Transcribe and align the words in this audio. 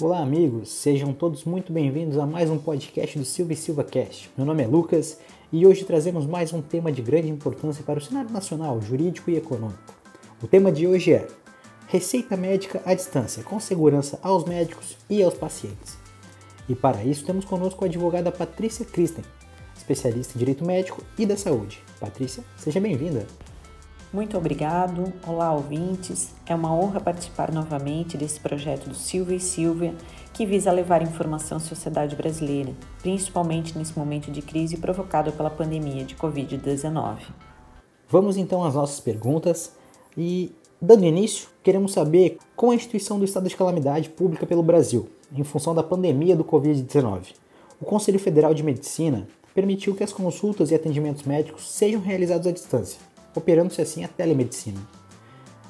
Olá, 0.00 0.20
amigos, 0.20 0.68
sejam 0.68 1.12
todos 1.12 1.42
muito 1.42 1.72
bem-vindos 1.72 2.18
a 2.18 2.24
mais 2.24 2.48
um 2.48 2.56
podcast 2.56 3.18
do 3.18 3.24
Silva 3.24 3.52
e 3.52 3.56
Silva 3.56 3.82
Cast. 3.82 4.30
Meu 4.36 4.46
nome 4.46 4.62
é 4.62 4.66
Lucas 4.68 5.18
e 5.52 5.66
hoje 5.66 5.84
trazemos 5.84 6.24
mais 6.24 6.52
um 6.52 6.62
tema 6.62 6.92
de 6.92 7.02
grande 7.02 7.28
importância 7.28 7.82
para 7.82 7.98
o 7.98 8.00
cenário 8.00 8.30
nacional, 8.30 8.80
jurídico 8.80 9.28
e 9.28 9.36
econômico. 9.36 9.92
O 10.40 10.46
tema 10.46 10.70
de 10.70 10.86
hoje 10.86 11.14
é 11.14 11.26
Receita 11.88 12.36
médica 12.36 12.80
à 12.86 12.94
distância, 12.94 13.42
com 13.42 13.58
segurança 13.58 14.20
aos 14.22 14.44
médicos 14.44 14.96
e 15.10 15.20
aos 15.20 15.34
pacientes. 15.34 15.98
E 16.68 16.76
para 16.76 17.02
isso 17.02 17.26
temos 17.26 17.44
conosco 17.44 17.84
a 17.84 17.88
advogada 17.88 18.30
Patrícia 18.30 18.84
Christen, 18.84 19.24
especialista 19.76 20.34
em 20.36 20.38
direito 20.38 20.64
médico 20.64 21.02
e 21.18 21.26
da 21.26 21.36
saúde. 21.36 21.82
Patrícia, 21.98 22.44
seja 22.56 22.78
bem-vinda. 22.78 23.26
Muito 24.10 24.38
obrigado. 24.38 25.12
Olá, 25.26 25.52
ouvintes. 25.52 26.30
É 26.46 26.54
uma 26.54 26.74
honra 26.74 26.98
participar 26.98 27.52
novamente 27.52 28.16
desse 28.16 28.40
projeto 28.40 28.88
do 28.88 28.94
Silvia 28.94 29.36
e 29.36 29.40
Silvia, 29.40 29.94
que 30.32 30.46
visa 30.46 30.72
levar 30.72 31.02
informação 31.02 31.58
à 31.58 31.60
sociedade 31.60 32.16
brasileira, 32.16 32.72
principalmente 33.02 33.76
nesse 33.76 33.98
momento 33.98 34.30
de 34.30 34.40
crise 34.40 34.78
provocado 34.78 35.30
pela 35.32 35.50
pandemia 35.50 36.06
de 36.06 36.16
Covid-19. 36.16 37.18
Vamos 38.08 38.38
então 38.38 38.64
às 38.64 38.74
nossas 38.74 38.98
perguntas 38.98 39.72
e, 40.16 40.52
dando 40.80 41.04
início, 41.04 41.50
queremos 41.62 41.92
saber 41.92 42.38
como 42.56 42.72
a 42.72 42.76
instituição 42.76 43.18
do 43.18 43.26
estado 43.26 43.46
de 43.46 43.56
calamidade 43.56 44.08
pública 44.08 44.46
pelo 44.46 44.62
Brasil, 44.62 45.06
em 45.30 45.44
função 45.44 45.74
da 45.74 45.82
pandemia 45.82 46.34
do 46.34 46.44
Covid-19. 46.44 47.34
O 47.78 47.84
Conselho 47.84 48.18
Federal 48.18 48.54
de 48.54 48.62
Medicina 48.62 49.28
permitiu 49.54 49.94
que 49.94 50.02
as 50.02 50.14
consultas 50.14 50.70
e 50.70 50.74
atendimentos 50.74 51.24
médicos 51.24 51.70
sejam 51.70 52.00
realizados 52.00 52.46
à 52.46 52.50
distância 52.50 53.07
operando-se 53.34 53.80
assim 53.80 54.04
a 54.04 54.08
telemedicina. 54.08 54.80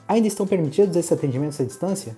Ainda 0.06 0.26
estão 0.26 0.46
permitidos 0.46 0.96
esses 0.96 1.12
atendimentos 1.12 1.60
à 1.60 1.64
distância? 1.64 2.16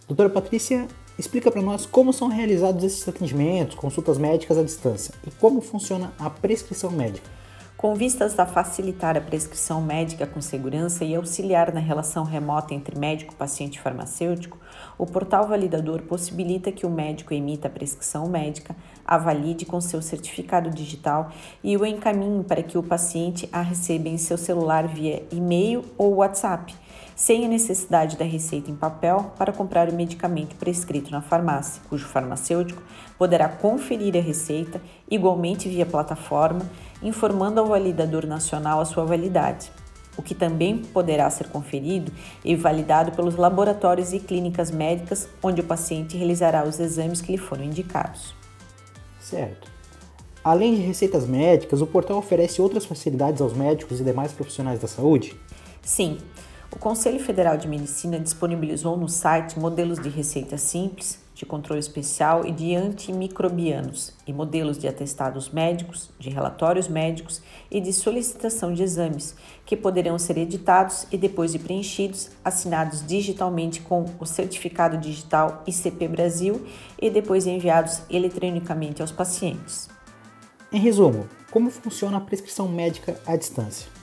Doutora 0.08 0.28
Patrícia, 0.28 0.88
explica 1.16 1.52
para 1.52 1.62
nós 1.62 1.86
como 1.86 2.12
são 2.12 2.26
realizados 2.26 2.82
esses 2.82 3.06
atendimentos, 3.06 3.76
consultas 3.76 4.18
médicas 4.18 4.58
à 4.58 4.64
distância 4.64 5.14
e 5.24 5.30
como 5.30 5.60
funciona 5.60 6.12
a 6.18 6.28
prescrição 6.28 6.90
médica. 6.90 7.39
Com 7.80 7.94
vistas 7.94 8.38
a 8.38 8.44
facilitar 8.44 9.16
a 9.16 9.22
prescrição 9.22 9.80
médica 9.80 10.26
com 10.26 10.38
segurança 10.38 11.02
e 11.02 11.14
auxiliar 11.14 11.72
na 11.72 11.80
relação 11.80 12.24
remota 12.24 12.74
entre 12.74 12.98
médico, 12.98 13.34
paciente 13.34 13.76
e 13.76 13.80
farmacêutico, 13.80 14.58
o 14.98 15.06
portal 15.06 15.48
validador 15.48 16.02
possibilita 16.02 16.70
que 16.70 16.84
o 16.84 16.90
médico 16.90 17.32
emita 17.32 17.68
a 17.68 17.70
prescrição 17.70 18.28
médica, 18.28 18.76
a 19.02 19.16
valide 19.16 19.64
com 19.64 19.80
seu 19.80 20.02
certificado 20.02 20.68
digital 20.68 21.30
e 21.64 21.74
o 21.74 21.86
encaminhe 21.86 22.44
para 22.44 22.62
que 22.62 22.76
o 22.76 22.82
paciente 22.82 23.48
a 23.50 23.62
receba 23.62 24.10
em 24.10 24.18
seu 24.18 24.36
celular 24.36 24.86
via 24.86 25.22
e-mail 25.32 25.82
ou 25.96 26.16
WhatsApp, 26.16 26.76
sem 27.20 27.44
a 27.44 27.48
necessidade 27.48 28.16
da 28.16 28.24
receita 28.24 28.70
em 28.70 28.74
papel 28.74 29.30
para 29.36 29.52
comprar 29.52 29.90
o 29.90 29.94
medicamento 29.94 30.56
prescrito 30.56 31.10
na 31.10 31.20
farmácia, 31.20 31.82
cujo 31.86 32.06
farmacêutico 32.06 32.82
poderá 33.18 33.46
conferir 33.46 34.16
a 34.16 34.20
receita 34.22 34.80
igualmente 35.08 35.68
via 35.68 35.84
plataforma 35.84 36.62
informando 37.02 37.60
ao 37.60 37.66
validador 37.66 38.24
nacional 38.24 38.80
a 38.80 38.86
sua 38.86 39.04
validade, 39.04 39.70
o 40.16 40.22
que 40.22 40.34
também 40.34 40.78
poderá 40.78 41.28
ser 41.28 41.48
conferido 41.48 42.10
e 42.42 42.56
validado 42.56 43.12
pelos 43.12 43.36
laboratórios 43.36 44.14
e 44.14 44.18
clínicas 44.18 44.70
médicas 44.70 45.28
onde 45.42 45.60
o 45.60 45.64
paciente 45.64 46.16
realizará 46.16 46.66
os 46.66 46.80
exames 46.80 47.20
que 47.20 47.32
lhe 47.32 47.38
foram 47.38 47.64
indicados. 47.64 48.34
Certo. 49.20 49.70
Além 50.42 50.74
de 50.74 50.80
receitas 50.80 51.26
médicas, 51.26 51.82
o 51.82 51.86
portal 51.86 52.16
oferece 52.16 52.62
outras 52.62 52.86
facilidades 52.86 53.42
aos 53.42 53.52
médicos 53.52 54.00
e 54.00 54.04
demais 54.04 54.32
profissionais 54.32 54.80
da 54.80 54.88
saúde? 54.88 55.36
Sim. 55.82 56.16
O 56.72 56.78
Conselho 56.78 57.18
Federal 57.18 57.56
de 57.56 57.66
Medicina 57.66 58.18
disponibilizou 58.18 58.96
no 58.96 59.08
site 59.08 59.58
modelos 59.58 59.98
de 59.98 60.08
receita 60.08 60.56
simples, 60.56 61.18
de 61.34 61.44
controle 61.44 61.80
especial 61.80 62.46
e 62.46 62.52
de 62.52 62.76
antimicrobianos, 62.76 64.12
e 64.24 64.32
modelos 64.32 64.78
de 64.78 64.86
atestados 64.86 65.50
médicos, 65.50 66.10
de 66.18 66.30
relatórios 66.30 66.86
médicos 66.86 67.42
e 67.70 67.80
de 67.80 67.92
solicitação 67.92 68.72
de 68.72 68.84
exames, 68.84 69.34
que 69.66 69.76
poderão 69.76 70.16
ser 70.16 70.38
editados 70.38 71.06
e, 71.10 71.18
depois 71.18 71.50
de 71.50 71.58
preenchidos, 71.58 72.30
assinados 72.44 73.04
digitalmente 73.04 73.80
com 73.80 74.04
o 74.20 74.24
certificado 74.24 74.96
digital 74.96 75.64
ICP 75.66 76.06
Brasil 76.08 76.64
e 77.00 77.10
depois 77.10 77.46
enviados 77.46 78.02
eletronicamente 78.08 79.02
aos 79.02 79.10
pacientes. 79.10 79.88
Em 80.72 80.78
resumo, 80.78 81.26
como 81.50 81.68
funciona 81.68 82.18
a 82.18 82.20
prescrição 82.20 82.68
médica 82.68 83.20
à 83.26 83.34
distância? 83.34 83.99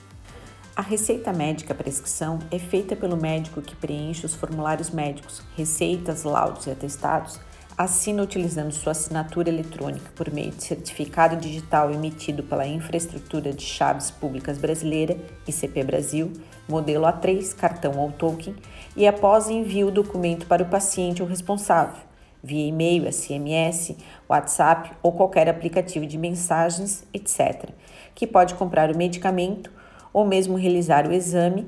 A 0.78 0.82
receita 0.82 1.32
médica 1.32 1.74
prescrição 1.74 2.38
é 2.52 2.58
feita 2.60 2.94
pelo 2.94 3.16
médico 3.16 3.60
que 3.60 3.74
preenche 3.74 4.24
os 4.24 4.36
formulários 4.36 4.90
médicos, 4.90 5.42
receitas, 5.56 6.22
laudos 6.22 6.68
e 6.68 6.70
atestados, 6.70 7.40
assina 7.76 8.22
utilizando 8.22 8.70
sua 8.70 8.92
assinatura 8.92 9.48
eletrônica 9.48 10.08
por 10.14 10.32
meio 10.32 10.52
de 10.52 10.62
certificado 10.62 11.34
digital 11.34 11.90
emitido 11.90 12.44
pela 12.44 12.64
Infraestrutura 12.64 13.52
de 13.52 13.64
Chaves 13.64 14.12
Públicas 14.12 14.56
Brasileira, 14.56 15.18
ICP 15.48 15.82
Brasil, 15.82 16.32
modelo 16.68 17.06
A3, 17.06 17.56
cartão 17.56 17.98
ou 17.98 18.12
token, 18.12 18.54
e 18.96 19.04
após 19.04 19.48
envio 19.48 19.88
o 19.88 19.90
documento 19.90 20.46
para 20.46 20.62
o 20.62 20.68
paciente 20.68 21.20
ou 21.20 21.28
responsável, 21.28 22.04
via 22.40 22.68
e-mail, 22.68 23.12
SMS, 23.12 23.96
WhatsApp 24.28 24.92
ou 25.02 25.10
qualquer 25.10 25.48
aplicativo 25.48 26.06
de 26.06 26.16
mensagens, 26.16 27.02
etc., 27.12 27.70
que 28.14 28.28
pode 28.28 28.54
comprar 28.54 28.92
o 28.92 28.96
medicamento 28.96 29.76
ou 30.12 30.26
mesmo 30.26 30.56
realizar 30.56 31.06
o 31.06 31.12
exame, 31.12 31.66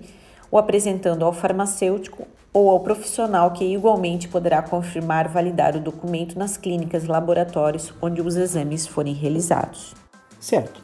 o 0.51 0.59
apresentando 0.59 1.25
ao 1.25 1.33
farmacêutico 1.33 2.27
ou 2.53 2.69
ao 2.69 2.81
profissional 2.81 3.53
que 3.53 3.65
igualmente 3.65 4.29
poderá 4.29 4.61
confirmar 4.63 5.29
validar 5.29 5.77
o 5.77 5.81
documento 5.81 6.39
nas 6.39 6.57
clínicas 6.57 7.05
e 7.05 7.07
laboratórios 7.07 7.93
onde 8.03 8.21
os 8.21 8.37
exames 8.37 8.87
forem 8.87 9.15
realizados. 9.15 9.95
Certo. 10.41 10.81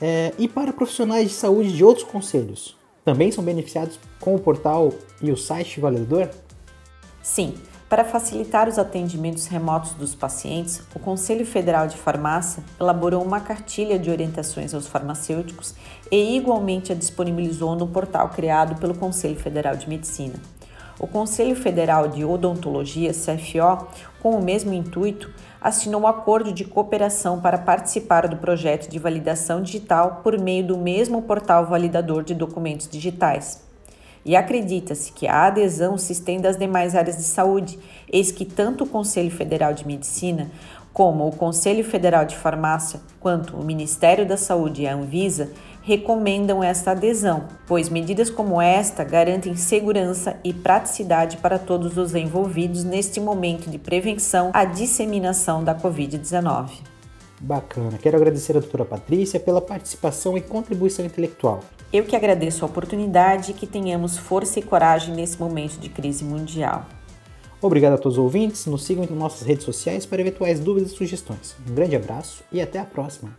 É, 0.00 0.32
e 0.38 0.48
para 0.48 0.72
profissionais 0.72 1.28
de 1.28 1.34
saúde 1.34 1.72
de 1.72 1.84
outros 1.84 2.06
conselhos, 2.06 2.76
também 3.04 3.30
são 3.32 3.42
beneficiados 3.42 3.98
com 4.20 4.34
o 4.34 4.38
portal 4.38 4.92
e 5.20 5.30
o 5.30 5.36
site 5.36 5.80
validador? 5.80 6.28
Sim, 7.22 7.54
para 7.90 8.04
facilitar 8.04 8.68
os 8.68 8.78
atendimentos 8.78 9.48
remotos 9.48 9.94
dos 9.94 10.14
pacientes, 10.14 10.80
o 10.94 11.00
Conselho 11.00 11.44
Federal 11.44 11.88
de 11.88 11.96
Farmácia 11.96 12.62
elaborou 12.78 13.20
uma 13.20 13.40
cartilha 13.40 13.98
de 13.98 14.08
orientações 14.08 14.72
aos 14.72 14.86
farmacêuticos 14.86 15.74
e 16.08 16.36
igualmente 16.36 16.92
a 16.92 16.94
disponibilizou 16.94 17.74
no 17.74 17.88
portal 17.88 18.28
criado 18.28 18.76
pelo 18.76 18.94
Conselho 18.94 19.34
Federal 19.34 19.74
de 19.74 19.88
Medicina. 19.88 20.34
O 21.00 21.08
Conselho 21.08 21.56
Federal 21.56 22.06
de 22.06 22.24
Odontologia, 22.24 23.10
CFO, 23.10 23.88
com 24.22 24.36
o 24.36 24.42
mesmo 24.42 24.72
intuito, 24.72 25.28
assinou 25.60 26.02
um 26.02 26.06
acordo 26.06 26.52
de 26.52 26.64
cooperação 26.64 27.40
para 27.40 27.58
participar 27.58 28.28
do 28.28 28.36
projeto 28.36 28.88
de 28.88 29.00
validação 29.00 29.60
digital 29.60 30.20
por 30.22 30.38
meio 30.38 30.64
do 30.64 30.78
mesmo 30.78 31.22
portal 31.22 31.66
validador 31.66 32.22
de 32.22 32.34
documentos 32.34 32.88
digitais 32.88 33.68
e 34.24 34.36
acredita-se 34.36 35.12
que 35.12 35.26
a 35.26 35.46
adesão 35.46 35.96
se 35.96 36.12
estenda 36.12 36.48
às 36.48 36.56
demais 36.56 36.94
áreas 36.94 37.16
de 37.16 37.22
saúde, 37.22 37.78
eis 38.12 38.30
que 38.30 38.44
tanto 38.44 38.84
o 38.84 38.88
Conselho 38.88 39.30
Federal 39.30 39.72
de 39.72 39.86
Medicina 39.86 40.50
como 40.92 41.26
o 41.26 41.36
Conselho 41.36 41.84
Federal 41.84 42.24
de 42.24 42.36
Farmácia 42.36 43.00
quanto 43.20 43.56
o 43.56 43.64
Ministério 43.64 44.26
da 44.26 44.36
Saúde 44.36 44.82
e 44.82 44.88
a 44.88 44.94
Anvisa, 44.94 45.50
recomendam 45.82 46.62
esta 46.62 46.90
adesão, 46.90 47.44
pois 47.66 47.88
medidas 47.88 48.28
como 48.28 48.60
esta 48.60 49.02
garantem 49.02 49.56
segurança 49.56 50.36
e 50.44 50.52
praticidade 50.52 51.38
para 51.38 51.58
todos 51.58 51.96
os 51.96 52.14
envolvidos 52.14 52.84
neste 52.84 53.20
momento 53.20 53.70
de 53.70 53.78
prevenção 53.78 54.50
à 54.52 54.64
disseminação 54.64 55.64
da 55.64 55.74
Covid-19. 55.74 56.89
Bacana. 57.40 57.96
Quero 57.96 58.18
agradecer 58.18 58.54
a 58.54 58.60
doutora 58.60 58.84
Patrícia 58.84 59.40
pela 59.40 59.62
participação 59.62 60.36
e 60.36 60.42
contribuição 60.42 61.04
intelectual. 61.04 61.64
Eu 61.90 62.04
que 62.04 62.14
agradeço 62.14 62.64
a 62.64 62.68
oportunidade 62.68 63.52
e 63.52 63.54
que 63.54 63.66
tenhamos 63.66 64.18
força 64.18 64.58
e 64.58 64.62
coragem 64.62 65.14
nesse 65.14 65.40
momento 65.40 65.78
de 65.78 65.88
crise 65.88 66.22
mundial. 66.22 66.86
Obrigado 67.62 67.94
a 67.94 67.98
todos 67.98 68.18
os 68.18 68.22
ouvintes. 68.22 68.66
Nos 68.66 68.84
sigam 68.84 69.04
em 69.04 69.14
nossas 69.14 69.46
redes 69.46 69.64
sociais 69.64 70.04
para 70.04 70.20
eventuais 70.20 70.60
dúvidas 70.60 70.92
e 70.92 70.94
sugestões. 70.94 71.56
Um 71.68 71.74
grande 71.74 71.96
abraço 71.96 72.44
e 72.52 72.60
até 72.60 72.78
a 72.78 72.84
próxima. 72.84 73.34